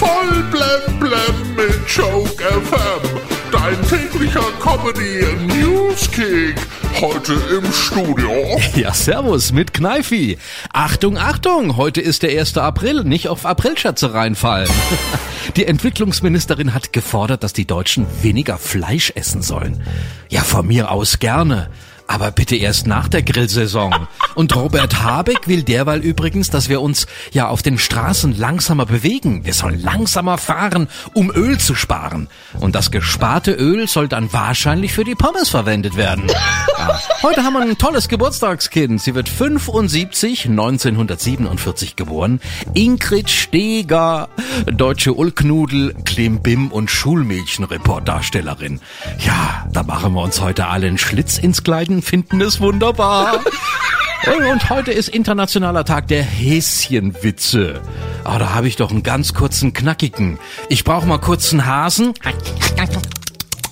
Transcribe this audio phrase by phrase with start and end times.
[0.00, 3.20] Voll blem blem mit Joke FM.
[3.52, 6.56] Dein täglicher Comedy Newskick.
[7.02, 8.30] Heute im Studio.
[8.74, 10.38] Ja, servus mit Kneifi.
[10.72, 12.56] Achtung, Achtung, heute ist der 1.
[12.56, 14.70] April, nicht auf Aprilschätze reinfallen.
[15.56, 19.82] Die Entwicklungsministerin hat gefordert, dass die Deutschen weniger Fleisch essen sollen.
[20.30, 21.68] Ja, von mir aus gerne.
[22.10, 24.08] Aber bitte erst nach der Grillsaison.
[24.34, 29.44] Und Robert Habeck will derweil übrigens, dass wir uns ja auf den Straßen langsamer bewegen.
[29.44, 32.26] Wir sollen langsamer fahren, um Öl zu sparen.
[32.58, 36.24] Und das gesparte Öl soll dann wahrscheinlich für die Pommes verwendet werden.
[36.80, 36.98] Ja.
[37.22, 39.02] Heute haben wir ein tolles Geburtstagskind.
[39.02, 42.40] Sie wird 75, 1947 geboren.
[42.72, 44.30] Ingrid Steger,
[44.64, 48.80] deutsche Ulknudel, Klimbim und Schulmädchenreportdarstellerin.
[49.18, 53.40] Ja, da machen wir uns heute alle einen Schlitz ins Kleiden, finden es wunderbar.
[54.50, 57.80] Und heute ist internationaler Tag der Häschenwitze.
[58.24, 60.38] Ah, da habe ich doch einen ganz kurzen, knackigen.
[60.68, 62.12] Ich brauche mal kurz einen Hasen.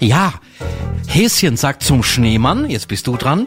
[0.00, 0.34] Ja,
[1.06, 3.46] Häschen sagt zum Schneemann, jetzt bist du dran.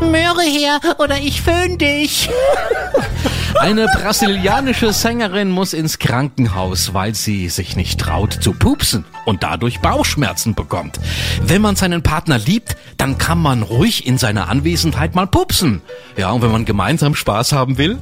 [0.00, 2.28] Möhre her oder ich föhn dich.
[3.58, 9.80] Eine brasilianische Sängerin muss ins Krankenhaus, weil sie sich nicht traut zu pupsen und dadurch
[9.80, 10.98] Bauchschmerzen bekommt.
[11.42, 15.82] Wenn man seinen Partner liebt, dann kann man ruhig in seiner Anwesenheit mal pupsen.
[16.16, 17.98] Ja, und wenn man gemeinsam Spaß haben will,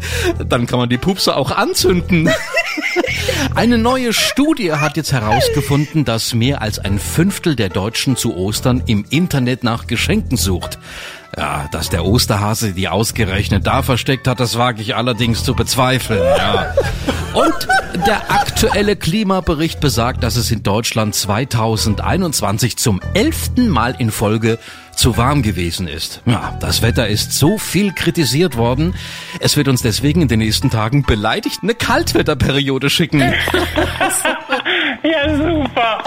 [0.48, 2.30] dann kann man die Pupse auch anzünden.
[3.54, 8.82] Eine neue Studie hat jetzt herausgefunden, dass mehr als ein Fünftel der Deutschen zu Ostern
[8.86, 10.78] im Internet nach Geschenken sucht.
[11.38, 16.20] Ja, dass der Osterhase die ausgerechnet da versteckt hat, das wage ich allerdings zu bezweifeln.
[16.36, 16.74] Ja.
[17.32, 17.68] Und
[18.06, 24.58] der aktuelle Klimabericht besagt, dass es in Deutschland 2021 zum elften Mal in Folge
[24.96, 26.22] zu warm gewesen ist.
[26.26, 28.94] Ja, das Wetter ist so viel kritisiert worden.
[29.38, 33.22] Es wird uns deswegen in den nächsten Tagen beleidigt eine Kaltwetterperiode schicken.
[35.02, 36.02] Ja, super.